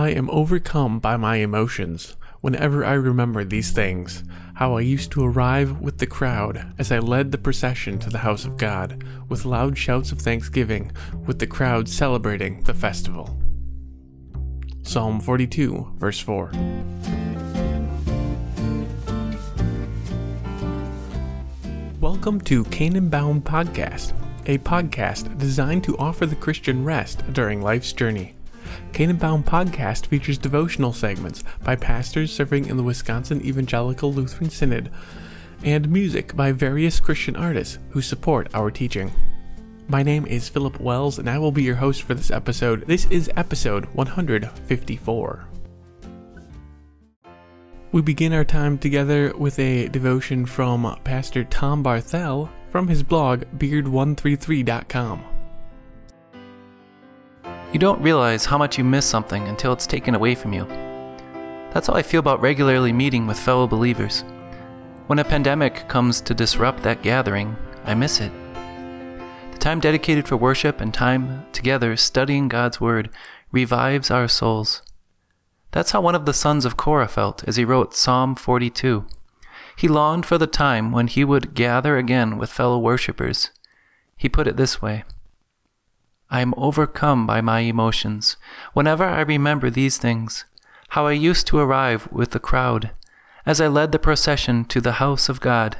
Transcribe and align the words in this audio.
I 0.00 0.08
am 0.12 0.30
overcome 0.30 0.98
by 0.98 1.18
my 1.18 1.36
emotions 1.36 2.16
whenever 2.40 2.86
I 2.86 2.94
remember 2.94 3.44
these 3.44 3.70
things. 3.70 4.24
How 4.54 4.78
I 4.78 4.80
used 4.80 5.12
to 5.12 5.22
arrive 5.22 5.82
with 5.82 5.98
the 5.98 6.06
crowd 6.06 6.72
as 6.78 6.90
I 6.90 7.00
led 7.00 7.30
the 7.30 7.36
procession 7.36 7.98
to 7.98 8.08
the 8.08 8.16
house 8.16 8.46
of 8.46 8.56
God, 8.56 9.04
with 9.28 9.44
loud 9.44 9.76
shouts 9.76 10.10
of 10.10 10.18
thanksgiving, 10.18 10.90
with 11.26 11.38
the 11.38 11.46
crowd 11.46 11.86
celebrating 11.86 12.62
the 12.62 12.72
festival. 12.72 13.38
Psalm 14.84 15.20
42, 15.20 15.92
verse 15.98 16.18
4. 16.18 16.50
Welcome 22.00 22.40
to 22.46 22.64
Canaan 22.64 23.10
Bound 23.10 23.44
Podcast, 23.44 24.14
a 24.46 24.56
podcast 24.56 25.36
designed 25.36 25.84
to 25.84 25.98
offer 25.98 26.24
the 26.24 26.36
Christian 26.36 26.86
rest 26.86 27.22
during 27.34 27.60
life's 27.60 27.92
journey. 27.92 28.34
Canaan 28.92 29.18
Podcast 29.18 30.06
features 30.06 30.38
devotional 30.38 30.92
segments 30.92 31.44
by 31.64 31.76
pastors 31.76 32.32
serving 32.32 32.66
in 32.66 32.76
the 32.76 32.82
Wisconsin 32.82 33.44
Evangelical 33.44 34.12
Lutheran 34.12 34.50
Synod 34.50 34.90
and 35.64 35.90
music 35.90 36.34
by 36.34 36.52
various 36.52 37.00
Christian 37.00 37.36
artists 37.36 37.78
who 37.90 38.00
support 38.00 38.48
our 38.54 38.70
teaching. 38.70 39.12
My 39.88 40.02
name 40.02 40.26
is 40.26 40.48
Philip 40.48 40.80
Wells, 40.80 41.18
and 41.18 41.28
I 41.28 41.38
will 41.38 41.52
be 41.52 41.62
your 41.62 41.74
host 41.74 42.02
for 42.02 42.14
this 42.14 42.30
episode. 42.30 42.86
This 42.86 43.06
is 43.06 43.30
episode 43.36 43.86
154. 43.86 45.48
We 47.92 48.02
begin 48.02 48.32
our 48.32 48.44
time 48.44 48.78
together 48.78 49.32
with 49.36 49.58
a 49.58 49.88
devotion 49.88 50.46
from 50.46 50.96
Pastor 51.02 51.42
Tom 51.42 51.82
Barthel 51.82 52.48
from 52.70 52.86
his 52.86 53.02
blog 53.02 53.42
beard133.com. 53.58 55.29
You 57.72 57.78
don't 57.78 58.02
realize 58.02 58.44
how 58.44 58.58
much 58.58 58.78
you 58.78 58.82
miss 58.82 59.06
something 59.06 59.46
until 59.46 59.72
it's 59.72 59.86
taken 59.86 60.16
away 60.16 60.34
from 60.34 60.52
you. 60.52 60.66
That's 61.72 61.86
how 61.86 61.94
I 61.94 62.02
feel 62.02 62.18
about 62.18 62.40
regularly 62.40 62.92
meeting 62.92 63.28
with 63.28 63.38
fellow 63.38 63.68
believers. 63.68 64.24
When 65.06 65.20
a 65.20 65.24
pandemic 65.24 65.86
comes 65.86 66.20
to 66.22 66.34
disrupt 66.34 66.82
that 66.82 67.02
gathering, 67.02 67.56
I 67.84 67.94
miss 67.94 68.20
it. 68.20 68.32
The 69.52 69.58
time 69.58 69.78
dedicated 69.78 70.26
for 70.26 70.36
worship 70.36 70.80
and 70.80 70.92
time 70.92 71.46
together 71.52 71.96
studying 71.96 72.48
God's 72.48 72.80
Word 72.80 73.08
revives 73.52 74.10
our 74.10 74.26
souls. 74.26 74.82
That's 75.70 75.92
how 75.92 76.00
one 76.00 76.16
of 76.16 76.26
the 76.26 76.34
sons 76.34 76.64
of 76.64 76.76
Korah 76.76 77.06
felt 77.06 77.46
as 77.46 77.54
he 77.54 77.64
wrote 77.64 77.94
Psalm 77.94 78.34
42. 78.34 79.06
He 79.76 79.86
longed 79.86 80.26
for 80.26 80.38
the 80.38 80.48
time 80.48 80.90
when 80.90 81.06
he 81.06 81.22
would 81.22 81.54
gather 81.54 81.96
again 81.96 82.36
with 82.36 82.50
fellow 82.50 82.80
worshippers. 82.80 83.50
He 84.16 84.28
put 84.28 84.48
it 84.48 84.56
this 84.56 84.82
way 84.82 85.04
I 86.30 86.40
am 86.40 86.54
overcome 86.56 87.26
by 87.26 87.40
my 87.40 87.60
emotions. 87.60 88.36
Whenever 88.72 89.04
I 89.04 89.20
remember 89.22 89.68
these 89.68 89.98
things, 89.98 90.44
how 90.90 91.06
I 91.06 91.12
used 91.12 91.46
to 91.48 91.58
arrive 91.58 92.08
with 92.12 92.30
the 92.30 92.38
crowd, 92.38 92.90
as 93.44 93.60
I 93.60 93.68
led 93.68 93.92
the 93.92 93.98
procession 93.98 94.64
to 94.66 94.80
the 94.80 94.92
house 94.92 95.28
of 95.28 95.40
God, 95.40 95.78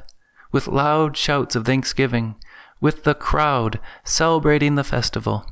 with 0.50 0.66
loud 0.66 1.16
shouts 1.16 1.54
of 1.54 1.64
thanksgiving, 1.64 2.34
with 2.80 3.04
the 3.04 3.14
crowd 3.14 3.78
celebrating 4.04 4.74
the 4.74 4.84
festival. 4.84 5.46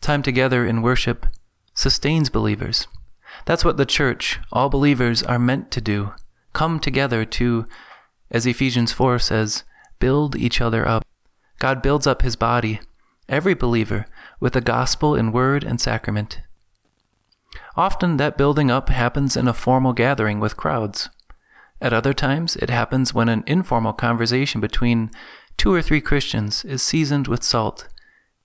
Time 0.00 0.22
together 0.22 0.66
in 0.66 0.82
worship 0.82 1.26
sustains 1.74 2.30
believers. 2.30 2.86
That's 3.46 3.64
what 3.64 3.78
the 3.78 3.86
church, 3.86 4.38
all 4.52 4.68
believers, 4.68 5.22
are 5.22 5.38
meant 5.38 5.70
to 5.72 5.80
do 5.80 6.12
come 6.54 6.80
together 6.80 7.26
to, 7.26 7.66
as 8.30 8.46
Ephesians 8.46 8.92
4 8.92 9.18
says, 9.18 9.64
build 9.98 10.34
each 10.36 10.62
other 10.62 10.88
up. 10.88 11.04
God 11.64 11.80
builds 11.80 12.06
up 12.06 12.20
his 12.20 12.36
body, 12.36 12.80
every 13.26 13.54
believer, 13.54 14.04
with 14.38 14.52
the 14.52 14.60
gospel 14.60 15.14
in 15.14 15.32
word 15.32 15.64
and 15.64 15.80
sacrament. 15.80 16.42
Often 17.74 18.18
that 18.18 18.36
building 18.36 18.70
up 18.70 18.90
happens 18.90 19.34
in 19.34 19.48
a 19.48 19.54
formal 19.54 19.94
gathering 19.94 20.40
with 20.40 20.58
crowds. 20.58 21.08
At 21.80 21.94
other 21.94 22.12
times, 22.12 22.56
it 22.56 22.68
happens 22.68 23.14
when 23.14 23.30
an 23.30 23.44
informal 23.46 23.94
conversation 23.94 24.60
between 24.60 25.10
two 25.56 25.72
or 25.72 25.80
three 25.80 26.02
Christians 26.02 26.66
is 26.66 26.82
seasoned 26.82 27.28
with 27.28 27.42
salt 27.42 27.88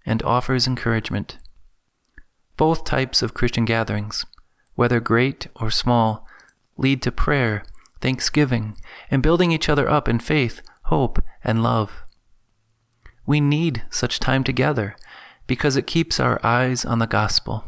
and 0.06 0.24
offers 0.24 0.66
encouragement. 0.66 1.40
Both 2.56 2.86
types 2.86 3.22
of 3.22 3.34
Christian 3.34 3.66
gatherings, 3.66 4.26
whether 4.76 5.02
great 5.02 5.48
or 5.58 5.70
small, 5.72 6.26
lead 6.78 7.02
to 7.02 7.12
prayer, 7.12 7.64
thanksgiving, 8.00 8.78
and 9.12 9.22
building 9.22 9.52
each 9.52 9.68
other 9.68 9.90
up 9.90 10.08
in 10.08 10.22
faith, 10.22 10.62
hope, 10.84 11.22
and 11.44 11.62
love. 11.62 12.06
We 13.30 13.40
need 13.40 13.84
such 13.92 14.20
time 14.20 14.44
together 14.44 14.96
because 15.46 15.78
it 15.78 15.86
keeps 15.86 16.20
our 16.20 16.44
eyes 16.44 16.84
on 16.84 16.98
the 16.98 17.06
gospel. 17.06 17.64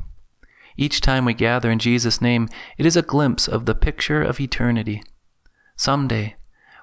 Each 0.76 1.00
time 1.00 1.24
we 1.24 1.36
gather 1.36 1.70
in 1.70 1.78
Jesus' 1.78 2.20
name, 2.20 2.50
it 2.80 2.86
is 2.88 2.98
a 2.98 3.04
glimpse 3.04 3.48
of 3.48 3.68
the 3.68 3.76
picture 3.76 4.24
of 4.24 4.40
eternity. 4.40 5.04
Someday, 5.76 6.36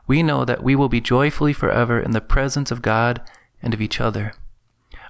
we 0.07 0.23
know 0.23 0.45
that 0.45 0.63
we 0.63 0.77
will 0.77 0.89
be 0.89 1.01
joyfully 1.01 1.53
forever 1.53 1.99
in 1.99 2.13
the 2.13 2.21
presence 2.21 2.71
of 2.71 2.81
God 2.81 3.21
and 3.61 3.75
of 3.75 3.83
each 3.83 4.01
other. 4.01 4.33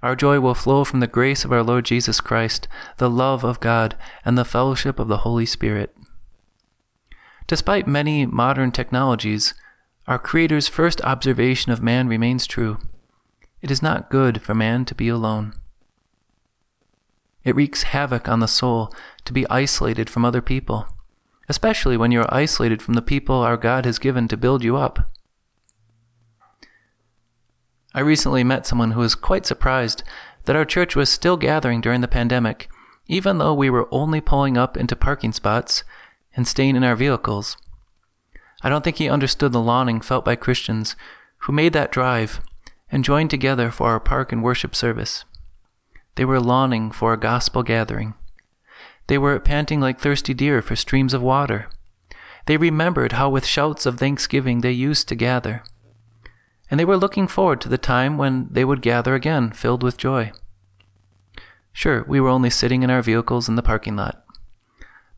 Our 0.02 0.16
joy 0.16 0.40
will 0.40 0.54
flow 0.54 0.82
from 0.82 1.00
the 1.00 1.06
grace 1.06 1.44
of 1.44 1.52
our 1.52 1.62
Lord 1.62 1.84
Jesus 1.84 2.22
Christ, 2.22 2.68
the 2.96 3.10
love 3.10 3.44
of 3.44 3.60
God, 3.60 3.96
and 4.24 4.38
the 4.38 4.46
fellowship 4.46 4.98
of 4.98 5.08
the 5.08 5.24
Holy 5.28 5.44
Spirit. 5.44 5.94
Despite 7.46 7.86
many 7.86 8.24
modern 8.24 8.72
technologies, 8.72 9.52
our 10.06 10.18
Creator's 10.18 10.68
first 10.68 11.02
observation 11.02 11.70
of 11.70 11.82
man 11.82 12.08
remains 12.08 12.46
true. 12.46 12.78
It 13.60 13.70
is 13.70 13.82
not 13.82 14.10
good 14.10 14.40
for 14.40 14.54
man 14.54 14.84
to 14.84 14.94
be 14.94 15.08
alone. 15.08 15.54
It 17.44 17.56
wreaks 17.56 17.84
havoc 17.84 18.28
on 18.28 18.40
the 18.40 18.48
soul 18.48 18.92
to 19.24 19.32
be 19.32 19.48
isolated 19.48 20.08
from 20.10 20.24
other 20.24 20.42
people, 20.42 20.86
especially 21.48 21.96
when 21.96 22.12
you 22.12 22.20
are 22.20 22.34
isolated 22.34 22.82
from 22.82 22.94
the 22.94 23.02
people 23.02 23.36
our 23.36 23.56
God 23.56 23.84
has 23.84 23.98
given 23.98 24.28
to 24.28 24.36
build 24.36 24.62
you 24.62 24.76
up. 24.76 25.10
I 27.94 28.00
recently 28.00 28.44
met 28.44 28.66
someone 28.66 28.92
who 28.92 29.00
was 29.00 29.14
quite 29.14 29.46
surprised 29.46 30.04
that 30.44 30.56
our 30.56 30.64
church 30.64 30.94
was 30.94 31.08
still 31.08 31.36
gathering 31.36 31.80
during 31.80 32.00
the 32.00 32.08
pandemic, 32.08 32.68
even 33.06 33.38
though 33.38 33.54
we 33.54 33.70
were 33.70 33.88
only 33.90 34.20
pulling 34.20 34.56
up 34.56 34.76
into 34.76 34.94
parking 34.94 35.32
spots 35.32 35.84
and 36.36 36.46
staying 36.46 36.76
in 36.76 36.84
our 36.84 36.94
vehicles. 36.94 37.56
I 38.62 38.68
don't 38.68 38.84
think 38.84 38.98
he 38.98 39.08
understood 39.08 39.52
the 39.52 39.60
longing 39.60 40.00
felt 40.00 40.24
by 40.24 40.36
Christians 40.36 40.96
who 41.38 41.52
made 41.52 41.72
that 41.72 41.90
drive 41.90 42.40
and 42.90 43.04
joined 43.04 43.30
together 43.30 43.70
for 43.70 43.88
our 43.88 44.00
park 44.00 44.32
and 44.32 44.42
worship 44.42 44.74
service. 44.74 45.24
They 46.14 46.24
were 46.24 46.40
longing 46.40 46.90
for 46.90 47.12
a 47.12 47.18
gospel 47.18 47.62
gathering. 47.62 48.14
They 49.06 49.18
were 49.18 49.38
panting 49.38 49.80
like 49.80 49.98
thirsty 49.98 50.34
deer 50.34 50.60
for 50.62 50.76
streams 50.76 51.14
of 51.14 51.22
water. 51.22 51.68
They 52.46 52.56
remembered 52.56 53.12
how 53.12 53.30
with 53.30 53.46
shouts 53.46 53.86
of 53.86 53.98
thanksgiving 53.98 54.60
they 54.60 54.72
used 54.72 55.08
to 55.08 55.14
gather. 55.14 55.62
And 56.70 56.78
they 56.78 56.84
were 56.84 56.96
looking 56.96 57.28
forward 57.28 57.60
to 57.62 57.68
the 57.68 57.78
time 57.78 58.18
when 58.18 58.48
they 58.50 58.64
would 58.64 58.82
gather 58.82 59.14
again, 59.14 59.52
filled 59.52 59.82
with 59.82 59.96
joy. 59.96 60.32
Sure, 61.72 62.04
we 62.08 62.20
were 62.20 62.28
only 62.28 62.50
sitting 62.50 62.82
in 62.82 62.90
our 62.90 63.02
vehicles 63.02 63.48
in 63.48 63.54
the 63.54 63.62
parking 63.62 63.96
lot. 63.96 64.24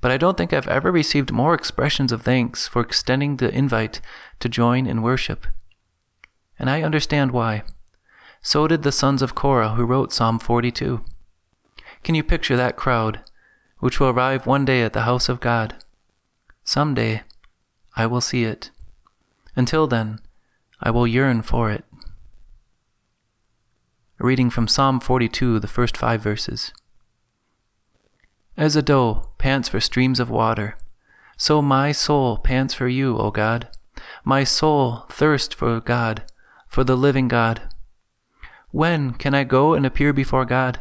But 0.01 0.11
I 0.11 0.17
don't 0.17 0.37
think 0.37 0.53
I've 0.53 0.69
ever 0.69 0.93
received 0.93 1.33
more 1.33 1.55
expressions 1.55 2.13
of 2.13 2.23
thanks 2.23 2.69
for 2.69 2.83
extending 2.83 3.37
the 3.37 3.53
invite 3.55 4.01
to 4.41 4.49
join 4.49 4.87
in 4.87 5.03
worship 5.03 5.47
and 6.61 6.69
I 6.69 6.83
understand 6.83 7.33
why. 7.33 7.63
So 8.43 8.69
did 8.69 8.83
the 8.83 8.93
sons 8.93 9.23
of 9.23 9.35
Korah 9.35 9.71
who 9.71 9.85
wrote 9.85 10.13
Psalm 10.13 10.39
42. 10.39 11.03
Can 12.05 12.15
you 12.15 12.23
picture 12.23 12.57
that 12.57 12.77
crowd, 12.77 13.21
which 13.79 13.99
will 13.99 14.09
arrive 14.09 14.47
one 14.47 14.67
day 14.67 14.83
at 14.83 14.93
the 14.93 15.03
house 15.03 15.31
of 15.31 15.41
God? 15.41 15.75
Some 16.63 16.93
day 16.95 17.23
I 17.97 18.07
will 18.07 18.21
see 18.21 18.45
it. 18.45 18.71
Until 19.57 19.87
then, 19.87 20.21
I 20.81 20.91
will 20.91 21.07
yearn 21.07 21.41
for 21.41 21.71
it. 21.71 21.85
A 24.21 24.27
reading 24.27 24.51
from 24.51 24.69
Psalm 24.69 25.01
42, 25.01 25.61
the 25.61 25.67
first 25.67 25.97
five 25.97 26.21
verses. 26.21 26.73
As 28.57 28.77
a 28.77 28.83
doe 28.83 29.31
pants 29.39 29.71
for 29.71 29.81
streams 29.81 30.21
of 30.21 30.29
water, 30.29 30.77
so 31.39 31.63
my 31.63 31.91
soul 31.91 32.37
pants 32.37 32.75
for 32.75 32.87
you, 32.87 33.17
O 33.17 33.31
God. 33.31 33.69
My 34.25 34.45
soul 34.45 35.07
thirsts 35.09 35.55
for 35.55 35.81
God 35.81 36.23
for 36.71 36.85
the 36.85 36.97
living 36.97 37.27
God. 37.27 37.61
When 38.71 39.13
can 39.13 39.35
I 39.35 39.43
go 39.43 39.75
and 39.75 39.85
appear 39.85 40.13
before 40.13 40.45
God? 40.45 40.79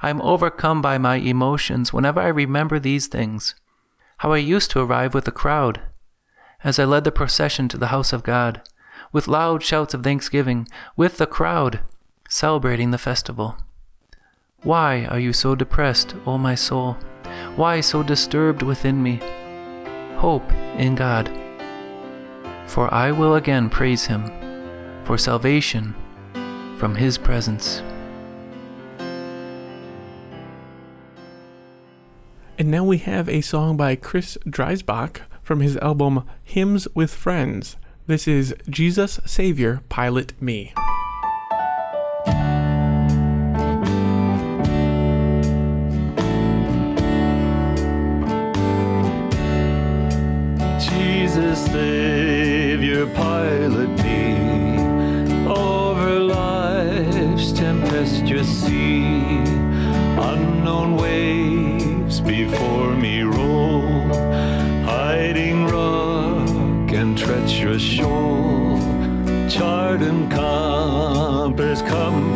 I 0.00 0.08
am 0.08 0.22
overcome 0.22 0.80
by 0.80 0.96
my 0.96 1.16
emotions 1.16 1.92
whenever 1.92 2.20
I 2.20 2.28
remember 2.28 2.78
these 2.78 3.06
things. 3.06 3.54
How 4.18 4.32
I 4.32 4.38
used 4.38 4.70
to 4.70 4.80
arrive 4.80 5.12
with 5.12 5.26
the 5.26 5.30
crowd 5.30 5.82
as 6.64 6.78
I 6.78 6.84
led 6.84 7.04
the 7.04 7.12
procession 7.12 7.68
to 7.68 7.78
the 7.78 7.88
house 7.88 8.12
of 8.12 8.22
God, 8.22 8.62
with 9.12 9.28
loud 9.28 9.62
shouts 9.62 9.94
of 9.94 10.02
thanksgiving, 10.02 10.66
with 10.96 11.18
the 11.18 11.26
crowd 11.26 11.80
celebrating 12.28 12.90
the 12.90 12.98
festival. 12.98 13.56
Why 14.62 15.06
are 15.06 15.18
you 15.18 15.32
so 15.32 15.54
depressed, 15.54 16.14
O 16.26 16.38
my 16.38 16.54
soul? 16.54 16.94
Why 17.56 17.80
so 17.80 18.02
disturbed 18.02 18.62
within 18.62 19.02
me? 19.02 19.20
Hope 20.16 20.50
in 20.76 20.94
God, 20.94 21.30
for 22.66 22.92
I 22.92 23.10
will 23.10 23.36
again 23.36 23.70
praise 23.70 24.04
Him 24.04 24.39
for 25.10 25.18
salvation 25.18 25.92
from 26.78 26.94
His 26.94 27.18
presence. 27.18 27.82
And 32.56 32.70
now 32.70 32.84
we 32.84 32.98
have 32.98 33.28
a 33.28 33.40
song 33.40 33.76
by 33.76 33.96
Chris 33.96 34.38
Dreisbach 34.46 35.22
from 35.42 35.62
his 35.62 35.76
album 35.78 36.28
Hymns 36.44 36.86
with 36.94 37.12
Friends. 37.12 37.76
This 38.06 38.28
is 38.28 38.54
Jesus 38.68 39.18
Savior 39.26 39.82
Pilot 39.88 40.40
Me. 40.40 40.72
Jesus 50.78 51.64
Savior 51.64 53.08
pilot 53.08 53.99
sea 58.50 59.38
unknown 60.32 60.96
waves 60.96 62.20
before 62.20 62.94
me 62.94 63.22
roll, 63.22 63.80
hiding 64.84 65.66
rock 65.66 66.92
and 66.92 67.16
treacherous 67.16 67.82
shoal. 67.82 68.78
Chart 69.48 70.02
and 70.02 70.30
compass 70.30 71.82
come 71.82 72.29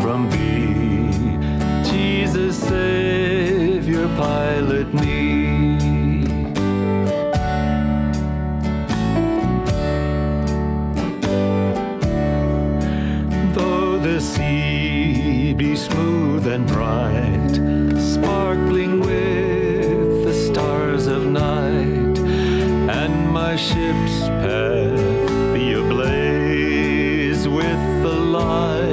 ship's 23.56 24.26
path 24.42 25.54
be 25.54 25.74
ablaze 25.74 27.46
with 27.46 28.02
the 28.02 28.08
light 28.08 28.83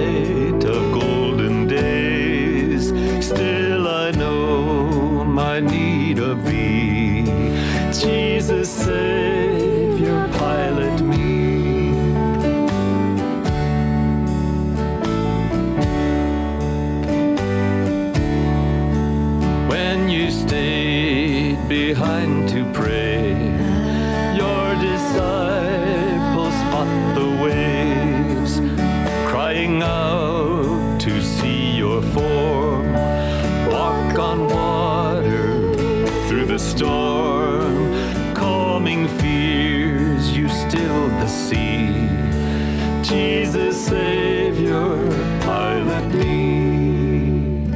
stilled 40.71 41.11
the 41.19 41.27
sea. 41.27 42.07
Jesus, 43.03 43.87
Savior, 43.87 44.95
pilot 45.41 46.07
me. 46.15 47.73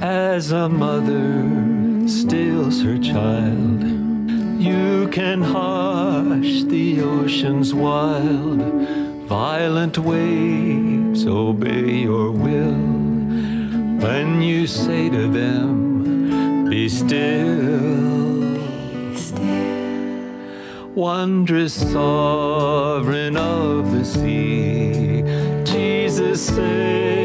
As 0.00 0.50
a 0.52 0.66
mother 0.66 2.08
stills 2.08 2.80
her 2.82 2.96
child, 2.96 3.82
you 4.58 5.08
can 5.08 5.42
hush 5.42 6.62
the 6.72 7.02
ocean's 7.02 7.74
wild, 7.74 8.62
violent 9.28 9.98
waves 9.98 11.26
obey 11.26 11.98
your 12.08 12.30
will. 12.30 12.92
When 14.02 14.40
you 14.40 14.66
say 14.66 15.08
to 15.10 15.28
them, 15.28 15.81
Be 16.82 16.88
still. 16.88 18.58
Wondrous 20.96 21.74
sovereign 21.74 23.36
of 23.36 23.92
the 23.92 24.04
sea, 24.04 25.22
Jesus, 25.62 26.44
Savior, 26.44 27.21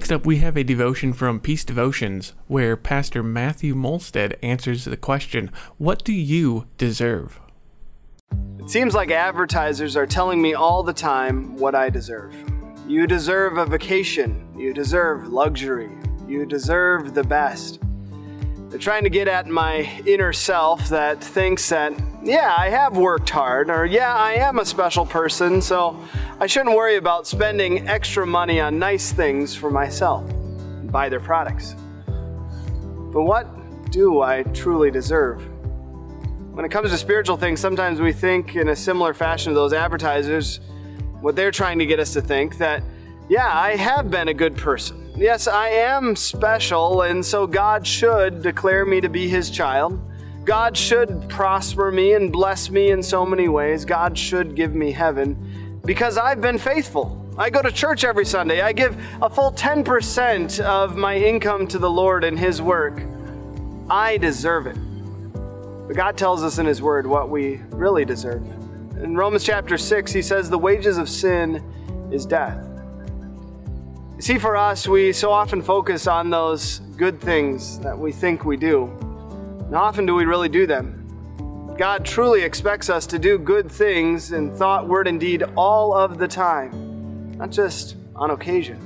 Next 0.00 0.12
up, 0.12 0.24
we 0.24 0.38
have 0.38 0.56
a 0.56 0.64
devotion 0.64 1.12
from 1.12 1.40
Peace 1.40 1.62
Devotions, 1.62 2.32
where 2.46 2.74
Pastor 2.74 3.22
Matthew 3.22 3.74
Molstead 3.74 4.34
answers 4.42 4.86
the 4.86 4.96
question 4.96 5.50
What 5.76 6.04
do 6.04 6.14
you 6.14 6.66
deserve? 6.78 7.38
It 8.58 8.70
seems 8.70 8.94
like 8.94 9.10
advertisers 9.10 9.98
are 9.98 10.06
telling 10.06 10.40
me 10.40 10.54
all 10.54 10.82
the 10.82 10.94
time 10.94 11.54
what 11.58 11.74
I 11.74 11.90
deserve. 11.90 12.34
You 12.88 13.06
deserve 13.06 13.58
a 13.58 13.66
vacation. 13.66 14.48
You 14.56 14.72
deserve 14.72 15.28
luxury. 15.28 15.90
You 16.26 16.46
deserve 16.46 17.12
the 17.12 17.24
best. 17.24 17.80
They're 18.70 18.78
trying 18.78 19.02
to 19.02 19.10
get 19.10 19.26
at 19.26 19.48
my 19.48 19.90
inner 20.06 20.32
self 20.32 20.88
that 20.90 21.20
thinks 21.20 21.68
that, 21.70 21.92
yeah, 22.22 22.54
I 22.56 22.68
have 22.68 22.96
worked 22.96 23.28
hard, 23.28 23.68
or 23.68 23.84
yeah, 23.84 24.14
I 24.14 24.34
am 24.34 24.60
a 24.60 24.64
special 24.64 25.04
person, 25.04 25.60
so 25.60 25.98
I 26.38 26.46
shouldn't 26.46 26.76
worry 26.76 26.94
about 26.94 27.26
spending 27.26 27.88
extra 27.88 28.24
money 28.24 28.60
on 28.60 28.78
nice 28.78 29.10
things 29.10 29.56
for 29.56 29.72
myself 29.72 30.30
and 30.30 30.90
buy 30.92 31.08
their 31.08 31.18
products. 31.18 31.74
But 33.12 33.24
what 33.24 33.90
do 33.90 34.20
I 34.22 34.44
truly 34.44 34.92
deserve? 34.92 35.42
When 36.54 36.64
it 36.64 36.70
comes 36.70 36.92
to 36.92 36.96
spiritual 36.96 37.36
things, 37.36 37.58
sometimes 37.58 38.00
we 38.00 38.12
think 38.12 38.54
in 38.54 38.68
a 38.68 38.76
similar 38.76 39.14
fashion 39.14 39.52
to 39.52 39.54
those 39.56 39.72
advertisers, 39.72 40.60
what 41.20 41.34
they're 41.34 41.50
trying 41.50 41.80
to 41.80 41.86
get 41.86 41.98
us 41.98 42.12
to 42.12 42.20
think 42.20 42.56
that, 42.58 42.84
yeah, 43.28 43.50
I 43.52 43.74
have 43.74 44.12
been 44.12 44.28
a 44.28 44.34
good 44.34 44.56
person. 44.56 45.09
Yes, 45.20 45.46
I 45.46 45.68
am 45.68 46.16
special, 46.16 47.02
and 47.02 47.22
so 47.22 47.46
God 47.46 47.86
should 47.86 48.40
declare 48.40 48.86
me 48.86 49.02
to 49.02 49.10
be 49.10 49.28
His 49.28 49.50
child. 49.50 50.00
God 50.46 50.74
should 50.74 51.28
prosper 51.28 51.92
me 51.92 52.14
and 52.14 52.32
bless 52.32 52.70
me 52.70 52.90
in 52.90 53.02
so 53.02 53.26
many 53.26 53.46
ways. 53.46 53.84
God 53.84 54.16
should 54.16 54.54
give 54.56 54.74
me 54.74 54.90
heaven 54.90 55.80
because 55.84 56.16
I've 56.16 56.40
been 56.40 56.56
faithful. 56.56 57.22
I 57.36 57.50
go 57.50 57.60
to 57.60 57.70
church 57.70 58.02
every 58.02 58.24
Sunday. 58.24 58.62
I 58.62 58.72
give 58.72 58.96
a 59.20 59.28
full 59.28 59.52
10% 59.52 60.58
of 60.60 60.96
my 60.96 61.18
income 61.18 61.66
to 61.66 61.78
the 61.78 61.90
Lord 61.90 62.24
and 62.24 62.38
His 62.38 62.62
work. 62.62 63.02
I 63.90 64.16
deserve 64.16 64.66
it. 64.68 64.78
But 65.86 65.96
God 65.96 66.16
tells 66.16 66.42
us 66.42 66.56
in 66.56 66.64
His 66.64 66.80
Word 66.80 67.06
what 67.06 67.28
we 67.28 67.60
really 67.68 68.06
deserve. 68.06 68.42
In 68.96 69.18
Romans 69.18 69.44
chapter 69.44 69.76
6, 69.76 70.12
He 70.14 70.22
says, 70.22 70.48
The 70.48 70.58
wages 70.58 70.96
of 70.96 71.10
sin 71.10 71.62
is 72.10 72.24
death. 72.24 72.69
See, 74.20 74.36
for 74.36 74.54
us, 74.54 74.86
we 74.86 75.14
so 75.14 75.32
often 75.32 75.62
focus 75.62 76.06
on 76.06 76.28
those 76.28 76.80
good 76.98 77.18
things 77.22 77.78
that 77.78 77.98
we 77.98 78.12
think 78.12 78.44
we 78.44 78.58
do. 78.58 78.84
And 79.64 79.74
often 79.74 80.04
do 80.04 80.14
we 80.14 80.26
really 80.26 80.50
do 80.50 80.66
them? 80.66 81.74
God 81.78 82.04
truly 82.04 82.42
expects 82.42 82.90
us 82.90 83.06
to 83.06 83.18
do 83.18 83.38
good 83.38 83.72
things 83.72 84.32
in 84.32 84.54
thought, 84.54 84.86
word, 84.86 85.08
and 85.08 85.18
deed 85.18 85.42
all 85.56 85.94
of 85.94 86.18
the 86.18 86.28
time, 86.28 87.32
not 87.38 87.50
just 87.50 87.96
on 88.14 88.32
occasion. 88.32 88.76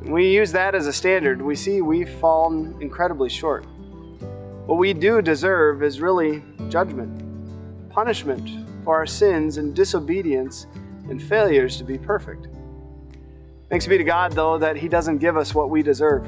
When 0.00 0.12
we 0.12 0.32
use 0.32 0.52
that 0.52 0.74
as 0.74 0.86
a 0.86 0.92
standard, 0.92 1.42
we 1.42 1.54
see 1.54 1.82
we've 1.82 2.08
fallen 2.08 2.74
incredibly 2.80 3.28
short. 3.28 3.66
What 4.64 4.78
we 4.78 4.94
do 4.94 5.20
deserve 5.20 5.82
is 5.82 6.00
really 6.00 6.42
judgment, 6.70 7.90
punishment 7.90 8.48
for 8.84 8.96
our 8.96 9.06
sins 9.06 9.58
and 9.58 9.76
disobedience 9.76 10.66
and 11.10 11.22
failures 11.22 11.76
to 11.76 11.84
be 11.84 11.98
perfect. 11.98 12.48
Thanks 13.68 13.86
be 13.86 13.98
to 13.98 14.04
God, 14.04 14.32
though, 14.32 14.58
that 14.58 14.76
He 14.76 14.88
doesn't 14.88 15.18
give 15.18 15.36
us 15.36 15.54
what 15.54 15.70
we 15.70 15.82
deserve. 15.82 16.24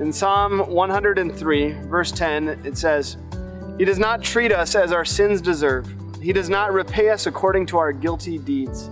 In 0.00 0.12
Psalm 0.12 0.60
103, 0.70 1.72
verse 1.72 2.10
10, 2.10 2.48
it 2.64 2.78
says, 2.78 3.18
He 3.76 3.84
does 3.84 3.98
not 3.98 4.22
treat 4.22 4.52
us 4.52 4.74
as 4.74 4.90
our 4.90 5.04
sins 5.04 5.42
deserve. 5.42 5.94
He 6.22 6.32
does 6.32 6.48
not 6.48 6.72
repay 6.72 7.10
us 7.10 7.26
according 7.26 7.66
to 7.66 7.78
our 7.78 7.92
guilty 7.92 8.38
deeds. 8.38 8.88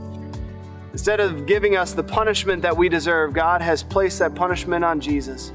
Instead 0.92 1.20
of 1.20 1.46
giving 1.46 1.76
us 1.76 1.94
the 1.94 2.02
punishment 2.02 2.60
that 2.62 2.76
we 2.76 2.88
deserve, 2.88 3.32
God 3.32 3.62
has 3.62 3.82
placed 3.82 4.18
that 4.18 4.34
punishment 4.34 4.84
on 4.84 5.00
Jesus. 5.00 5.52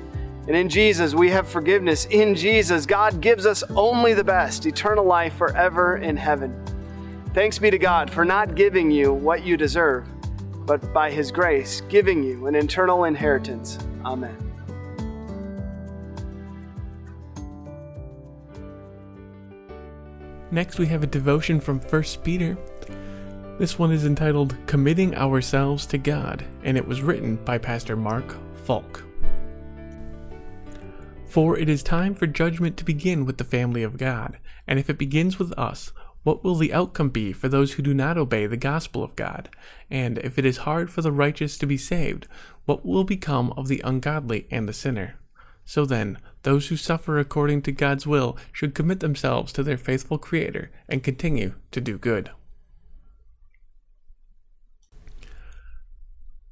And 0.47 0.55
in 0.55 0.69
Jesus, 0.69 1.13
we 1.13 1.29
have 1.29 1.47
forgiveness. 1.47 2.05
In 2.05 2.35
Jesus, 2.35 2.85
God 2.85 3.21
gives 3.21 3.45
us 3.45 3.63
only 3.75 4.13
the 4.13 4.23
best 4.23 4.65
eternal 4.65 5.05
life 5.05 5.35
forever 5.35 5.97
in 5.97 6.17
heaven. 6.17 6.59
Thanks 7.33 7.59
be 7.59 7.69
to 7.69 7.77
God 7.77 8.09
for 8.09 8.23
not 8.23 8.55
giving 8.55 8.89
you 8.89 9.13
what 9.13 9.43
you 9.43 9.57
deserve, 9.57 10.07
but 10.65 10.93
by 10.93 11.11
His 11.11 11.31
grace, 11.31 11.81
giving 11.89 12.23
you 12.23 12.47
an 12.47 12.55
eternal 12.55 13.05
inheritance. 13.05 13.77
Amen. 14.03 14.35
Next, 20.51 20.79
we 20.79 20.87
have 20.87 21.03
a 21.03 21.07
devotion 21.07 21.59
from 21.59 21.79
1 21.79 22.03
Peter. 22.23 22.57
This 23.57 23.79
one 23.79 23.91
is 23.91 24.05
entitled 24.05 24.55
Committing 24.67 25.15
Ourselves 25.15 25.85
to 25.87 25.97
God, 25.97 26.45
and 26.63 26.77
it 26.77 26.87
was 26.87 27.01
written 27.01 27.37
by 27.37 27.57
Pastor 27.57 27.95
Mark 27.95 28.35
Falk. 28.63 29.03
For 31.27 31.57
it 31.57 31.67
is 31.67 31.83
time 31.83 32.13
for 32.13 32.27
judgment 32.27 32.77
to 32.77 32.85
begin 32.85 33.25
with 33.25 33.37
the 33.37 33.43
family 33.43 33.83
of 33.83 33.97
God, 33.97 34.37
and 34.67 34.79
if 34.79 34.89
it 34.89 34.97
begins 34.97 35.39
with 35.39 35.51
us, 35.59 35.91
what 36.25 36.43
will 36.43 36.55
the 36.55 36.73
outcome 36.73 37.09
be 37.09 37.31
for 37.31 37.47
those 37.47 37.73
who 37.73 37.83
do 37.83 37.93
not 37.93 38.17
obey 38.17 38.47
the 38.47 38.57
gospel 38.57 39.03
of 39.03 39.15
God? 39.15 39.47
And 39.91 40.17
if 40.17 40.39
it 40.39 40.45
is 40.45 40.57
hard 40.57 40.89
for 40.89 41.03
the 41.03 41.11
righteous 41.11 41.55
to 41.59 41.67
be 41.67 41.77
saved, 41.77 42.27
what 42.65 42.83
will 42.83 43.03
become 43.03 43.53
of 43.55 43.67
the 43.67 43.79
ungodly 43.83 44.47
and 44.49 44.67
the 44.67 44.73
sinner? 44.73 45.19
So 45.65 45.85
then, 45.85 46.17
those 46.41 46.69
who 46.69 46.77
suffer 46.77 47.19
according 47.19 47.61
to 47.61 47.71
God's 47.71 48.07
will 48.07 48.37
should 48.51 48.73
commit 48.73 49.01
themselves 49.01 49.53
to 49.53 49.61
their 49.61 49.77
faithful 49.77 50.17
Creator 50.17 50.71
and 50.89 51.03
continue 51.03 51.53
to 51.69 51.79
do 51.79 51.99
good. 51.99 52.31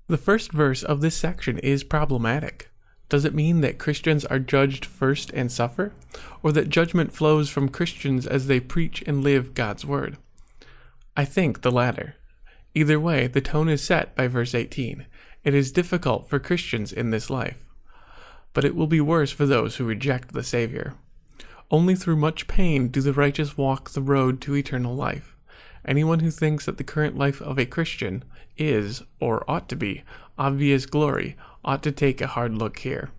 The 0.06 0.18
first 0.18 0.52
verse 0.52 0.84
of 0.84 1.02
this 1.02 1.18
section 1.18 1.58
is 1.58 1.84
problematic. 1.84 2.70
Does 3.10 3.26
it 3.26 3.36
mean 3.36 3.62
that 3.62 3.78
Christians 3.78 4.26
are 4.26 4.40
judged 4.40 4.86
first 4.86 5.32
and 5.34 5.52
suffer? 5.52 5.94
Or 6.42 6.52
that 6.52 6.70
judgment 6.70 7.14
flows 7.14 7.50
from 7.50 7.70
Christians 7.70 8.26
as 8.26 8.48
they 8.48 8.60
preach 8.60 9.04
and 9.06 9.24
live 9.24 9.54
God's 9.54 9.86
Word? 9.86 10.18
I 11.16 11.26
think 11.26 11.62
the 11.62 11.72
latter. 11.72 12.16
Either 12.74 13.00
way, 13.00 13.28
the 13.28 13.42
tone 13.42 13.70
is 13.70 13.84
set 13.84 14.16
by 14.16 14.28
verse 14.28 14.56
18. 14.56 15.06
It 15.44 15.54
is 15.54 15.72
difficult 15.72 16.28
for 16.28 16.40
Christians 16.40 16.92
in 16.92 17.12
this 17.12 17.30
life 17.30 17.64
but 18.54 18.64
it 18.64 18.76
will 18.76 18.88
be 18.88 19.02
worse 19.02 19.32
for 19.32 19.46
those 19.46 19.76
who 19.76 19.86
reject 19.86 20.32
the 20.32 20.44
Savior. 20.44 20.94
Only 21.72 21.96
through 21.96 22.18
much 22.18 22.48
pain 22.48 22.88
do 22.88 23.02
the 23.02 23.14
righteous 23.14 23.58
walk 23.58 23.90
the 23.90 24.02
road 24.02 24.40
to 24.42 24.56
eternal 24.56 24.96
life. 24.96 25.36
Anyone 25.86 26.20
who 26.20 26.32
thinks 26.32 26.66
that 26.66 26.78
the 26.78 26.84
current 26.84 27.18
life 27.18 27.42
of 27.42 27.58
a 27.58 27.66
Christian 27.66 28.24
is, 28.58 29.04
or 29.20 29.50
ought 29.50 29.68
to 29.70 29.76
be, 29.76 30.04
obvious 30.38 30.86
glory 30.86 31.36
ought 31.64 31.84
to 31.84 31.92
take 31.92 32.22
a 32.22 32.28
hard 32.28 32.56
look 32.56 32.80
here. 32.80 33.12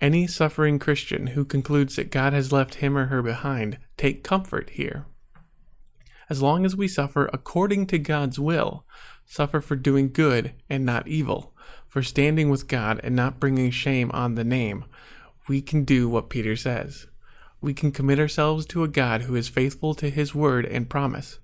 Any 0.00 0.26
suffering 0.26 0.78
Christian 0.78 1.28
who 1.28 1.44
concludes 1.44 1.96
that 1.96 2.10
God 2.10 2.32
has 2.32 2.52
left 2.52 2.76
him 2.76 2.96
or 2.96 3.06
her 3.06 3.22
behind, 3.22 3.78
take 3.96 4.24
comfort 4.24 4.70
here. 4.70 5.04
As 6.30 6.40
long 6.40 6.64
as 6.64 6.76
we 6.76 6.88
suffer 6.88 7.28
according 7.32 7.86
to 7.88 7.98
God's 7.98 8.38
will, 8.38 8.84
suffer 9.26 9.60
for 9.60 9.76
doing 9.76 10.10
good 10.10 10.52
and 10.68 10.86
not 10.86 11.08
evil, 11.08 11.54
for 11.86 12.02
standing 12.02 12.50
with 12.50 12.68
God 12.68 13.00
and 13.02 13.14
not 13.14 13.40
bringing 13.40 13.70
shame 13.70 14.10
on 14.12 14.36
the 14.36 14.44
name, 14.44 14.84
we 15.48 15.60
can 15.60 15.84
do 15.84 16.08
what 16.08 16.30
Peter 16.30 16.56
says. 16.56 17.06
We 17.60 17.74
can 17.74 17.92
commit 17.92 18.18
ourselves 18.18 18.64
to 18.66 18.84
a 18.84 18.88
God 18.88 19.22
who 19.22 19.34
is 19.34 19.48
faithful 19.48 19.94
to 19.96 20.08
his 20.08 20.34
word 20.34 20.64
and 20.64 20.88
promise. 20.88 21.40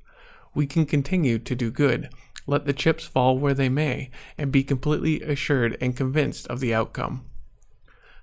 We 0.55 0.67
can 0.67 0.87
continue 0.87 1.38
to 1.41 1.55
do 1.55 1.71
good, 1.71 2.09
let 2.47 2.65
the 2.65 2.73
chips 2.73 3.05
fall 3.05 3.38
where 3.38 3.55
they 3.55 3.69
may, 3.69 4.11
and 4.38 4.53
be 4.53 4.62
completely 4.62 5.21
assured 5.23 5.76
and 5.81 5.97
convinced 5.97 6.47
of 6.49 6.61
the 6.61 6.75
outcome. 6.75 7.25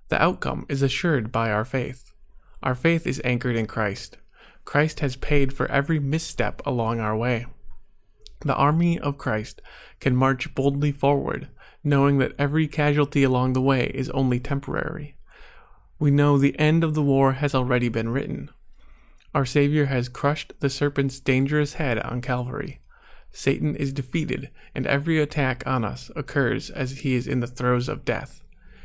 The 0.09 0.21
outcome 0.21 0.65
is 0.69 0.81
assured 0.81 1.31
by 1.31 1.51
our 1.51 1.65
faith. 1.65 2.13
Our 2.61 2.75
faith 2.75 3.05
is 3.05 3.21
anchored 3.25 3.55
in 3.55 3.67
Christ. 3.67 4.17
Christ 4.65 5.01
has 5.01 5.15
paid 5.15 5.51
for 5.53 5.69
every 5.69 5.99
misstep 5.99 6.61
along 6.65 6.99
our 6.99 7.17
way. 7.17 7.45
The 8.41 8.55
army 8.55 8.99
of 8.99 9.17
Christ 9.17 9.61
can 9.99 10.15
march 10.15 10.53
boldly 10.55 10.91
forward, 10.91 11.47
knowing 11.83 12.17
that 12.19 12.35
every 12.37 12.67
casualty 12.67 13.23
along 13.23 13.53
the 13.53 13.61
way 13.61 13.91
is 13.93 14.09
only 14.11 14.39
temporary. 14.39 15.15
We 15.99 16.11
know 16.11 16.37
the 16.37 16.57
end 16.59 16.83
of 16.83 16.93
the 16.93 17.01
war 17.01 17.33
has 17.33 17.55
already 17.55 17.89
been 17.89 18.09
written. 18.09 18.49
Our 19.33 19.45
Savior 19.45 19.85
has 19.85 20.09
crushed 20.09 20.53
the 20.59 20.69
serpent's 20.69 21.19
dangerous 21.19 21.73
head 21.73 21.97
on 21.99 22.21
Calvary. 22.21 22.79
Satan 23.35 23.75
is 23.75 23.91
defeated, 23.91 24.51
and 24.75 24.85
every 24.85 25.19
attack 25.19 25.63
on 25.65 25.83
us 25.83 26.11
occurs 26.15 26.69
as 26.69 26.99
he 26.99 27.15
is 27.15 27.27
in 27.27 27.39
the 27.39 27.47
throes 27.47 27.89
of 27.89 28.05
death. 28.05 28.43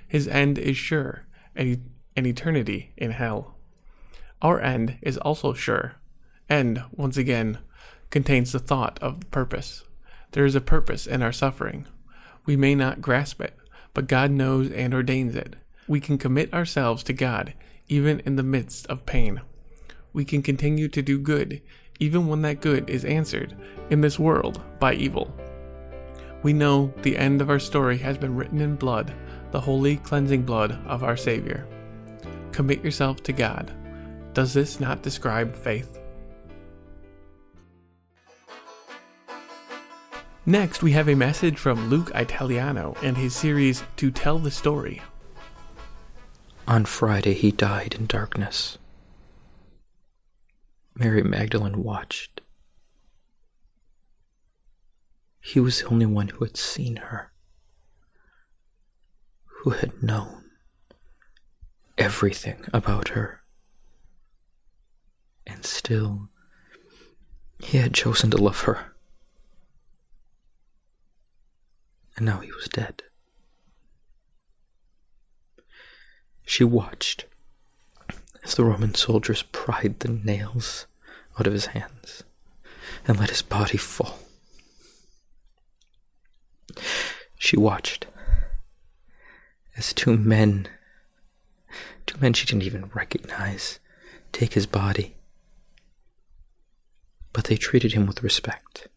His 0.08 0.26
end 0.26 0.58
is 0.58 0.76
sure, 0.76 1.26
an 1.54 1.82
eternity 2.16 2.92
in 2.96 3.10
hell. 3.10 3.56
Our 4.40 4.58
end 4.60 4.96
is 5.02 5.18
also 5.18 5.52
sure, 5.52 5.96
and, 6.48 6.82
once 6.90 7.18
again, 7.18 7.58
contains 8.08 8.52
the 8.52 8.58
thought 8.58 8.98
of 9.02 9.30
purpose. 9.30 9.84
There 10.32 10.46
is 10.46 10.54
a 10.54 10.62
purpose 10.62 11.06
in 11.06 11.22
our 11.22 11.32
suffering. 11.32 11.86
We 12.46 12.56
may 12.56 12.74
not 12.74 13.02
grasp 13.02 13.42
it, 13.42 13.54
but 13.92 14.08
God 14.08 14.30
knows 14.30 14.70
and 14.70 14.94
ordains 14.94 15.36
it. 15.36 15.56
We 15.86 16.00
can 16.00 16.16
commit 16.16 16.54
ourselves 16.54 17.02
to 17.04 17.12
God 17.12 17.52
even 17.88 18.20
in 18.20 18.36
the 18.36 18.42
midst 18.42 18.86
of 18.86 19.04
pain. 19.04 19.42
We 20.12 20.24
can 20.24 20.42
continue 20.42 20.88
to 20.88 21.02
do 21.02 21.18
good 21.18 21.60
even 21.98 22.26
when 22.26 22.42
that 22.42 22.60
good 22.60 22.88
is 22.88 23.04
answered 23.04 23.56
in 23.90 24.00
this 24.00 24.18
world 24.18 24.60
by 24.78 24.94
evil. 24.94 25.34
We 26.42 26.52
know 26.52 26.92
the 27.02 27.16
end 27.16 27.40
of 27.40 27.50
our 27.50 27.58
story 27.58 27.98
has 27.98 28.16
been 28.16 28.36
written 28.36 28.60
in 28.60 28.76
blood, 28.76 29.12
the 29.50 29.60
holy 29.60 29.96
cleansing 29.96 30.42
blood 30.42 30.78
of 30.86 31.02
our 31.02 31.16
Savior. 31.16 31.66
Commit 32.52 32.84
yourself 32.84 33.22
to 33.24 33.32
God. 33.32 33.72
Does 34.34 34.54
this 34.54 34.78
not 34.78 35.02
describe 35.02 35.56
faith? 35.56 35.98
Next, 40.46 40.82
we 40.82 40.92
have 40.92 41.08
a 41.08 41.14
message 41.14 41.58
from 41.58 41.90
Luke 41.90 42.10
Italiano 42.14 42.96
and 43.02 43.16
his 43.16 43.36
series 43.36 43.82
To 43.96 44.10
Tell 44.10 44.38
the 44.38 44.50
Story. 44.50 45.02
On 46.66 46.84
Friday, 46.84 47.34
he 47.34 47.50
died 47.50 47.94
in 47.94 48.06
darkness. 48.06 48.78
Mary 50.98 51.22
Magdalene 51.22 51.82
watched. 51.82 52.40
He 55.40 55.60
was 55.60 55.80
the 55.80 55.88
only 55.88 56.06
one 56.06 56.28
who 56.28 56.44
had 56.44 56.56
seen 56.56 56.96
her, 56.96 57.32
who 59.44 59.70
had 59.70 60.02
known 60.02 60.50
everything 61.96 62.64
about 62.72 63.08
her. 63.08 63.42
And 65.46 65.64
still, 65.64 66.28
he 67.60 67.78
had 67.78 67.94
chosen 67.94 68.30
to 68.32 68.36
love 68.36 68.62
her. 68.62 68.92
and 72.18 72.26
now 72.26 72.40
he 72.40 72.50
was 72.50 72.68
dead. 72.68 73.04
She 76.44 76.64
watched 76.64 77.26
as 78.48 78.54
the 78.54 78.64
Roman 78.64 78.94
soldiers 78.94 79.42
pried 79.52 80.00
the 80.00 80.08
nails 80.08 80.86
out 81.38 81.46
of 81.46 81.52
his 81.52 81.66
hands 81.66 82.24
and 83.06 83.18
let 83.20 83.28
his 83.28 83.42
body 83.42 83.76
fall. 83.76 84.18
She 87.36 87.58
watched 87.58 88.06
as 89.76 89.92
two 89.92 90.16
men, 90.16 90.66
two 92.06 92.18
men 92.20 92.32
she 92.32 92.46
didn't 92.46 92.62
even 92.62 92.90
recognize, 92.94 93.80
take 94.32 94.54
his 94.54 94.66
body, 94.66 95.14
but 97.34 97.44
they 97.44 97.56
treated 97.56 97.92
him 97.92 98.06
with 98.06 98.22
respect. 98.22 98.88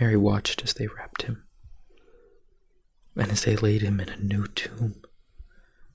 Mary 0.00 0.16
watched 0.16 0.64
as 0.64 0.74
they 0.74 0.88
wrapped 0.88 1.22
him, 1.22 1.44
and 3.14 3.30
as 3.30 3.44
they 3.44 3.54
laid 3.54 3.82
him 3.82 4.00
in 4.00 4.08
a 4.08 4.16
new 4.16 4.48
tomb 4.48 5.02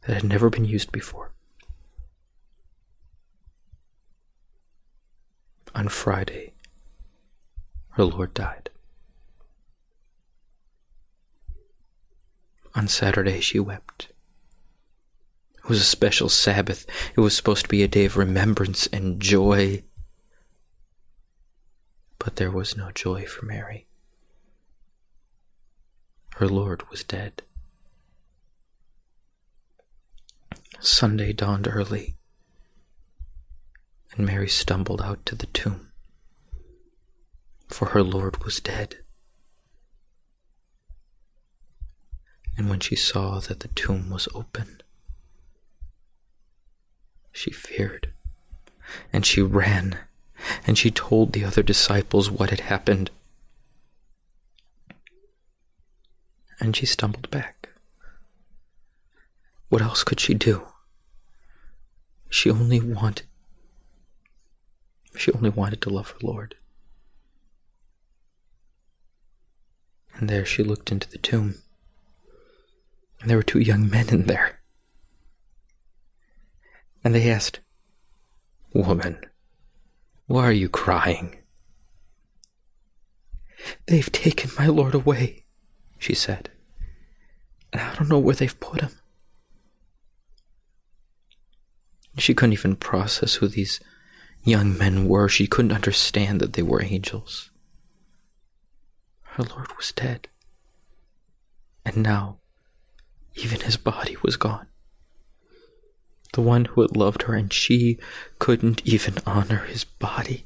that 0.08 0.14
had 0.14 0.24
never 0.24 0.50
been 0.50 0.64
used 0.64 0.90
before. 0.92 1.32
On 5.76 5.90
Friday, 5.90 6.54
her 7.92 8.06
Lord 8.06 8.34
died. 8.34 8.70
On 12.74 12.88
Saturday, 12.88 13.42
she 13.42 13.60
wept. 13.60 14.08
It 15.58 15.68
was 15.68 15.82
a 15.82 15.84
special 15.84 16.30
Sabbath. 16.30 16.86
It 17.16 17.20
was 17.20 17.36
supposed 17.36 17.64
to 17.64 17.70
be 17.70 17.84
a 17.84 17.88
day 17.90 18.06
of 18.06 18.16
remembrance 18.16 18.88
and 18.88 19.20
joy. 19.20 19.84
But 22.18 22.38
there 22.38 22.52
was 22.52 22.78
no 22.78 22.92
joy 22.92 23.26
for 23.26 23.46
Mary. 23.46 23.88
Her 26.36 26.48
Lord 26.48 26.90
was 26.90 27.04
dead. 27.04 27.42
Sunday 30.88 31.34
dawned 31.34 31.68
early, 31.68 32.16
and 34.16 34.26
Mary 34.26 34.48
stumbled 34.48 35.02
out 35.02 35.24
to 35.26 35.36
the 35.36 35.46
tomb, 35.48 35.92
for 37.68 37.90
her 37.90 38.02
Lord 38.02 38.44
was 38.46 38.62
dead. 38.62 38.96
And 42.58 42.70
when 42.70 42.80
she 42.80 42.96
saw 42.96 43.40
that 43.42 43.60
the 43.60 43.68
tomb 43.68 44.10
was 44.10 44.30
open, 44.34 44.82
she 47.34 47.52
feared, 47.52 48.14
and 49.12 49.26
she 49.26 49.42
ran, 49.42 50.00
and 50.66 50.78
she 50.78 50.90
told 50.90 51.34
the 51.34 51.44
other 51.44 51.62
disciples 51.62 52.32
what 52.32 52.50
had 52.50 52.62
happened. 52.62 53.12
And 56.62 56.76
she 56.76 56.86
stumbled 56.86 57.30
back. 57.30 57.70
What 59.68 59.82
else 59.82 60.06
could 60.06 60.22
she 60.22 60.34
do? 60.34 60.66
She 62.30 62.50
only 62.50 62.80
wanted 62.80 63.24
she 65.18 65.32
only 65.32 65.50
wanted 65.50 65.82
to 65.82 65.90
love 65.90 66.12
her 66.12 66.20
Lord. 66.22 66.56
And 70.16 70.30
there 70.30 70.46
she 70.46 70.64
looked 70.64 70.92
into 70.92 71.10
the 71.10 71.18
tomb. 71.18 71.56
And 73.20 73.30
there 73.30 73.38
were 73.38 73.44
two 73.44 73.60
young 73.60 73.90
men 73.90 74.10
in 74.10 74.26
there. 74.26 74.60
And 77.04 77.16
they 77.16 77.32
asked, 77.32 77.62
Woman, 78.74 79.20
why 80.28 80.44
are 80.44 80.52
you 80.52 80.70
crying? 80.70 81.38
They've 83.88 84.12
taken 84.12 84.52
my 84.58 84.68
Lord 84.68 84.94
away, 84.94 85.46
she 85.98 86.14
said. 86.14 86.52
And 87.74 87.82
I 87.82 87.96
don't 87.96 88.10
know 88.10 88.20
where 88.20 88.36
they've 88.36 88.60
put 88.60 88.82
him. 88.82 88.92
She 92.18 92.34
couldn't 92.34 92.54
even 92.54 92.76
process 92.76 93.36
who 93.36 93.48
these 93.48 93.80
young 94.44 94.78
men 94.78 95.08
were. 95.08 95.30
She 95.30 95.48
couldn't 95.48 95.72
understand 95.72 96.40
that 96.42 96.54
they 96.54 96.64
were 96.64 96.84
angels. 96.84 97.52
Her 99.22 99.44
Lord 99.44 99.76
was 99.78 99.92
dead. 99.92 100.28
And 101.86 101.98
now, 101.98 102.40
even 103.36 103.62
his 103.62 103.78
body 103.78 104.18
was 104.24 104.36
gone. 104.36 104.68
The 106.34 106.42
one 106.42 106.66
who 106.66 106.82
had 106.82 106.98
loved 106.98 107.24
her, 107.24 107.36
and 107.36 107.54
she 107.54 108.00
couldn't 108.40 108.82
even 108.86 109.16
honor 109.26 109.66
his 109.66 109.84
body. 109.84 110.46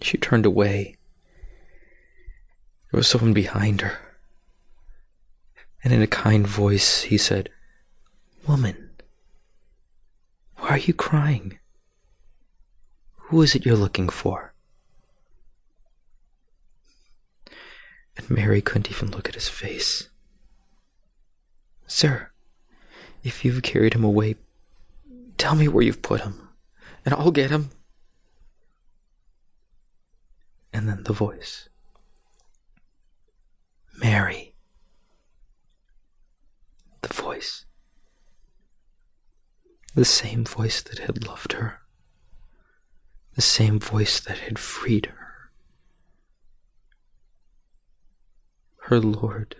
She 0.00 0.18
turned 0.18 0.46
away. 0.46 0.96
There 2.90 2.98
was 2.98 3.06
someone 3.06 3.32
behind 3.32 3.82
her. 3.82 3.98
And 5.84 5.92
in 5.92 6.02
a 6.02 6.06
kind 6.06 6.46
voice, 6.46 7.02
he 7.02 7.18
said, 7.18 7.50
Woman, 8.46 8.81
why 10.62 10.68
are 10.68 10.78
you 10.78 10.94
crying? 10.94 11.58
Who 13.16 13.42
is 13.42 13.56
it 13.56 13.66
you're 13.66 13.74
looking 13.74 14.08
for? 14.08 14.54
And 18.16 18.30
Mary 18.30 18.62
couldn't 18.62 18.88
even 18.88 19.10
look 19.10 19.28
at 19.28 19.34
his 19.34 19.48
face. 19.48 20.08
Sir, 21.88 22.30
if 23.24 23.44
you've 23.44 23.64
carried 23.64 23.94
him 23.94 24.04
away, 24.04 24.36
tell 25.36 25.56
me 25.56 25.66
where 25.66 25.82
you've 25.82 26.00
put 26.00 26.20
him, 26.20 26.50
and 27.04 27.12
I'll 27.12 27.32
get 27.32 27.50
him. 27.50 27.70
And 30.72 30.88
then 30.88 31.02
the 31.02 31.12
voice 31.12 31.68
Mary. 33.98 34.54
The 37.00 37.12
voice. 37.12 37.64
The 39.94 40.04
same 40.04 40.44
voice 40.44 40.80
that 40.82 41.00
had 41.00 41.26
loved 41.26 41.52
her. 41.52 41.80
The 43.34 43.42
same 43.42 43.78
voice 43.78 44.20
that 44.20 44.38
had 44.38 44.58
freed 44.58 45.06
her. 45.06 45.50
Her 48.84 49.00
Lord 49.00 49.56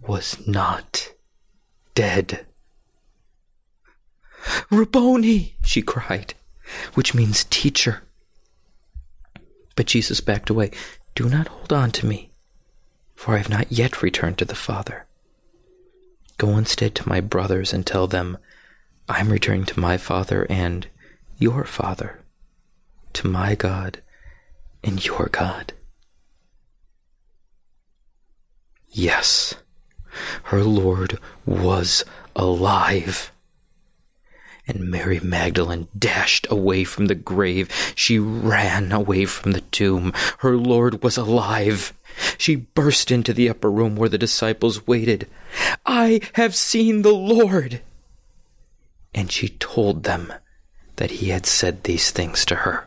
was 0.00 0.46
not 0.46 1.12
dead. 1.94 2.46
Rabboni, 4.70 5.56
she 5.62 5.82
cried, 5.82 6.34
which 6.94 7.14
means 7.14 7.44
teacher. 7.44 8.02
But 9.76 9.86
Jesus 9.86 10.20
backed 10.20 10.50
away. 10.50 10.70
Do 11.14 11.28
not 11.28 11.48
hold 11.48 11.72
on 11.72 11.90
to 11.92 12.06
me, 12.06 12.30
for 13.14 13.34
I 13.34 13.38
have 13.38 13.50
not 13.50 13.70
yet 13.70 14.02
returned 14.02 14.38
to 14.38 14.44
the 14.44 14.54
Father. 14.54 15.06
Go 16.38 16.56
instead 16.56 16.94
to 16.96 17.08
my 17.08 17.20
brothers 17.20 17.72
and 17.72 17.86
tell 17.86 18.06
them, 18.06 18.38
I'm 19.10 19.28
returning 19.28 19.64
to 19.66 19.80
my 19.80 19.96
Father 19.96 20.46
and 20.48 20.86
your 21.36 21.64
Father, 21.64 22.20
to 23.14 23.26
my 23.26 23.56
God 23.56 24.00
and 24.84 25.04
your 25.04 25.28
God. 25.32 25.72
Yes, 28.88 29.56
her 30.44 30.62
Lord 30.62 31.18
was 31.44 32.04
alive. 32.36 33.32
And 34.68 34.88
Mary 34.88 35.18
Magdalene 35.18 35.88
dashed 35.98 36.46
away 36.48 36.84
from 36.84 37.06
the 37.06 37.16
grave. 37.16 37.68
She 37.96 38.20
ran 38.20 38.92
away 38.92 39.24
from 39.24 39.50
the 39.50 39.62
tomb. 39.62 40.12
Her 40.38 40.56
Lord 40.56 41.02
was 41.02 41.16
alive. 41.16 41.92
She 42.38 42.54
burst 42.54 43.10
into 43.10 43.32
the 43.32 43.50
upper 43.50 43.72
room 43.72 43.96
where 43.96 44.08
the 44.08 44.18
disciples 44.18 44.86
waited. 44.86 45.28
I 45.84 46.20
have 46.34 46.54
seen 46.54 47.02
the 47.02 47.12
Lord. 47.12 47.80
And 49.14 49.30
she 49.30 49.48
told 49.48 50.04
them 50.04 50.32
that 50.96 51.10
he 51.10 51.30
had 51.30 51.46
said 51.46 51.84
these 51.84 52.10
things 52.10 52.44
to 52.46 52.56
her. 52.56 52.86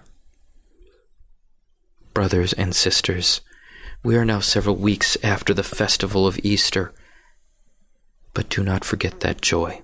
Brothers 2.14 2.54
and 2.54 2.76
sisters, 2.76 3.42
we 4.04 4.16
are 4.16 4.26
now 4.26 4.40
several 4.40 4.76
weeks 4.76 5.18
after 5.24 5.54
the 5.54 5.64
festival 5.64 6.28
of 6.28 6.40
Easter. 6.44 6.94
But 8.34 8.50
do 8.50 8.64
not 8.64 8.86
forget 8.86 9.22
that 9.22 9.42
joy. 9.42 9.82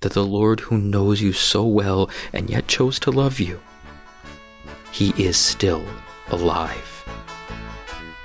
That 0.00 0.12
the 0.12 0.24
Lord, 0.24 0.60
who 0.60 0.78
knows 0.78 1.20
you 1.20 1.32
so 1.32 1.64
well 1.64 2.08
and 2.32 2.48
yet 2.48 2.68
chose 2.68 2.98
to 3.00 3.10
love 3.10 3.40
you, 3.40 3.60
He 4.92 5.10
is 5.22 5.36
still 5.36 5.84
alive. 6.28 7.04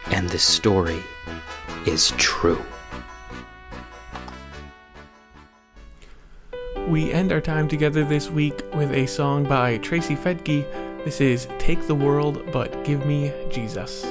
And 0.07 0.29
this 0.29 0.43
story 0.43 1.01
is 1.85 2.13
true. 2.17 2.63
We 6.91 7.13
end 7.13 7.31
our 7.31 7.39
time 7.39 7.69
together 7.69 8.03
this 8.03 8.29
week 8.29 8.65
with 8.73 8.91
a 8.91 9.05
song 9.05 9.45
by 9.45 9.77
Tracy 9.77 10.13
Fedke. 10.13 10.65
This 11.05 11.21
is 11.21 11.47
Take 11.57 11.87
the 11.87 11.95
World, 11.95 12.51
but 12.51 12.83
Give 12.83 13.05
Me 13.05 13.31
Jesus. 13.49 14.05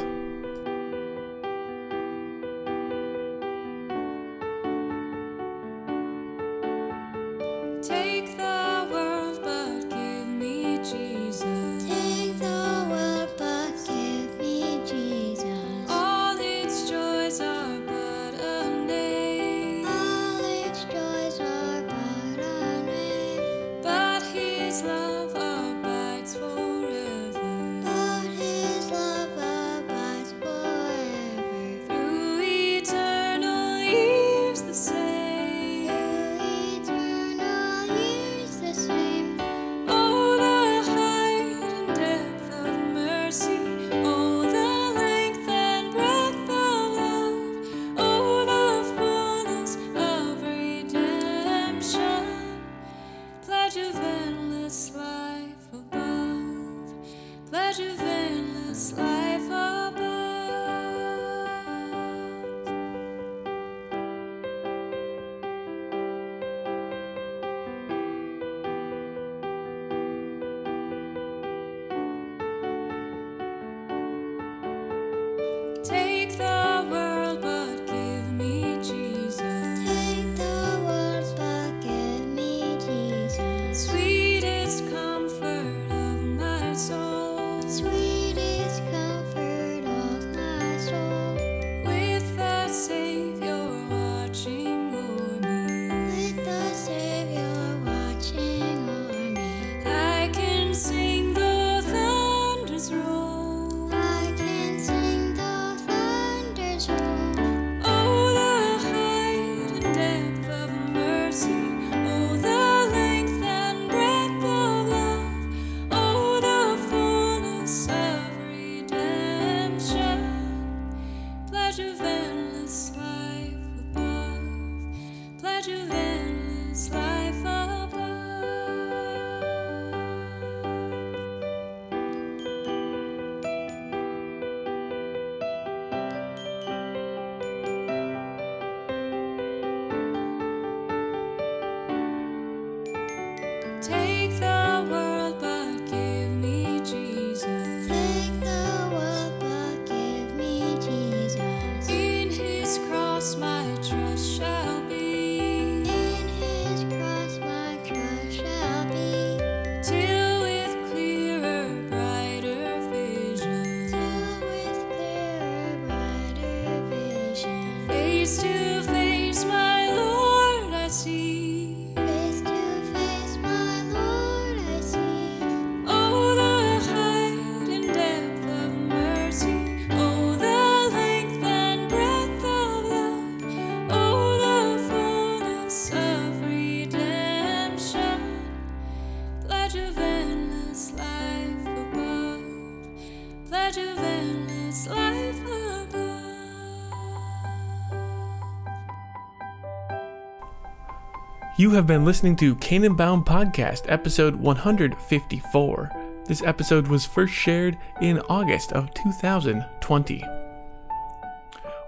You 201.61 201.73
have 201.73 201.87
been 201.87 202.07
listening 202.07 202.37
to 202.37 202.55
Canaan 202.55 202.95
Bound 202.95 203.27
Podcast, 203.27 203.83
episode 203.89 204.35
154. 204.35 205.91
This 206.25 206.43
episode 206.43 206.89
was 206.89 207.05
first 207.05 207.35
shared 207.35 207.77
in 208.01 208.19
August 208.31 208.73
of 208.73 208.95
2020. 208.95 210.25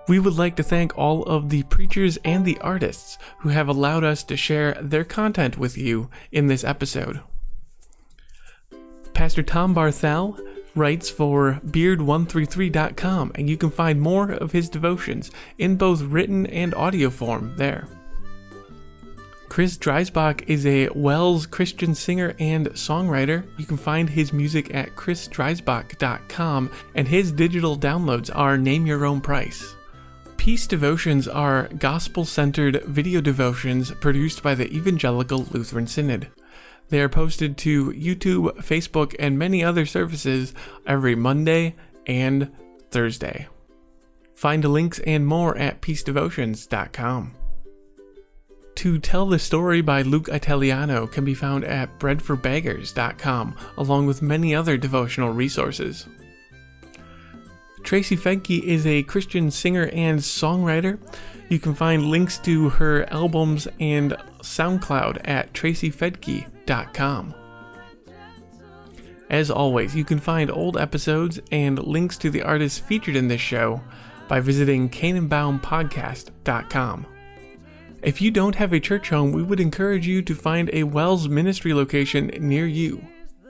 We 0.09 0.19
would 0.19 0.37
like 0.37 0.57
to 0.57 0.63
thank 0.63 0.99
all 0.99 1.23
of 1.23 1.49
the 1.49 1.63
preachers 1.63 2.19
and 2.23 2.45
the 2.45 2.59
artists 2.59 3.17
who 3.39 3.49
have 3.49 3.67
allowed 3.67 4.05
us 4.05 4.23
to 4.25 4.37
share 4.37 4.75
their 4.75 5.05
content 5.05 5.57
with 5.57 5.79
you 5.79 6.11
in 6.31 6.49
this 6.49 6.65
episode. 6.65 7.21
Pastor 9.15 9.43
Tom 9.43 9.75
Barthel 9.75 10.39
writes 10.75 11.09
for 11.09 11.63
beard133.com, 11.67 13.33
and 13.37 13.49
you 13.49 13.57
can 13.57 13.71
find 13.71 14.03
more 14.03 14.33
of 14.33 14.53
his 14.53 14.69
devotions 14.69 15.31
in 15.57 15.77
both 15.77 16.03
written 16.03 16.45
and 16.49 16.75
audio 16.75 17.09
form 17.09 17.55
there. 17.57 17.89
Chris 19.53 19.77
Dreisbach 19.77 20.45
is 20.47 20.65
a 20.65 20.89
WELS 20.95 21.45
Christian 21.45 21.95
singer 21.95 22.35
and 22.39 22.71
songwriter. 22.71 23.45
You 23.59 23.67
can 23.67 23.77
find 23.77 24.09
his 24.09 24.33
music 24.33 24.75
at 24.75 24.97
chrisdreisbach.com, 24.97 26.71
and 26.95 27.07
his 27.07 27.33
digital 27.33 27.77
downloads 27.77 28.31
are 28.35 28.57
Name 28.57 28.87
Your 28.87 29.05
Own 29.05 29.21
Price. 29.21 29.77
Peace 30.39 30.67
devotions 30.67 31.29
are 31.29 31.69
gospel 31.79 32.25
centered 32.25 32.83
video 32.85 33.21
devotions 33.21 33.91
produced 33.91 34.43
by 34.43 34.55
the 34.55 34.73
Evangelical 34.73 35.47
Lutheran 35.51 35.87
Synod. 35.87 36.29
They 36.89 37.03
are 37.03 37.11
posted 37.11 37.59
to 37.59 37.93
YouTube, 37.93 38.57
Facebook, 38.65 39.15
and 39.19 39.39
many 39.39 39.63
other 39.63 39.85
services 39.85 40.55
every 40.87 41.15
Monday 41.15 41.77
and 42.07 42.51
Thursday. 42.91 43.49
Find 44.35 44.65
links 44.65 44.99
and 45.01 45.27
more 45.27 45.59
at 45.59 45.83
peacedevotions.com. 45.83 47.42
To 48.77 48.99
Tell 48.99 49.27
the 49.27 49.39
Story 49.39 49.81
by 49.81 50.03
Luke 50.03 50.29
Italiano 50.29 51.07
can 51.07 51.25
be 51.25 51.35
found 51.35 51.65
at 51.65 51.99
breadforbeggars.com, 51.99 53.57
along 53.77 54.07
with 54.07 54.23
many 54.23 54.55
other 54.55 54.77
devotional 54.77 55.31
resources. 55.31 56.07
Tracy 57.83 58.17
Fedke 58.17 58.63
is 58.63 58.87
a 58.87 59.03
Christian 59.05 59.51
singer 59.51 59.89
and 59.93 60.19
songwriter. 60.19 60.99
You 61.49 61.59
can 61.59 61.75
find 61.75 62.07
links 62.07 62.39
to 62.39 62.69
her 62.71 63.05
albums 63.13 63.69
and 63.81 64.17
SoundCloud 64.41 65.21
at 65.25 65.53
tracyfedke.com. 65.53 67.35
As 69.31 69.51
always, 69.51 69.97
you 69.97 70.05
can 70.05 70.19
find 70.19 70.51
old 70.51 70.77
episodes 70.77 71.41
and 71.51 71.79
links 71.79 72.19
to 72.19 72.29
the 72.31 72.43
artists 72.43 72.79
featured 72.79 73.17
in 73.17 73.29
this 73.29 73.41
show 73.41 73.81
by 74.29 74.41
visiting 74.41 74.91
canaanboundpodcast.com. 74.91 77.07
If 78.03 78.21
you 78.21 78.33
don't 78.33 78.57
have 78.57 78.73
a 78.73 78.81
church 78.81 79.11
home, 79.11 79.31
we 79.31 79.45
would 79.45 79.61
encourage 79.61 80.09
you 80.09 80.23
to 80.23 80.35
find 80.35 80.69
a 80.73 80.83
WELS 80.83 81.29
ministry 81.29 81.73
location 81.73 82.33
near 82.41 82.67
you. 82.67 83.07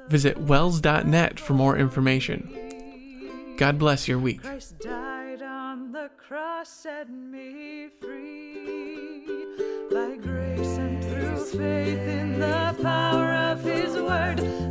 Visit 0.08 0.36
wels.net 0.36 1.40
for 1.40 1.54
more 1.54 1.78
information. 1.78 3.54
God 3.56 3.78
bless 3.78 4.06
your 4.06 4.18
week. 4.18 4.42
Christ 4.42 4.78
died 4.78 5.40
on 5.40 5.92
the 5.92 6.10
cross, 6.18 6.68
set 6.68 7.08
me 7.08 7.88
free. 7.98 9.24
By 9.90 10.16
grace 10.16 10.76
and 10.76 11.02
through 11.02 11.44
faith 11.46 11.98
in 12.00 12.38
the 12.38 12.76
power 12.82 13.32
of 13.52 13.62
his 13.64 13.94
word. 13.94 14.61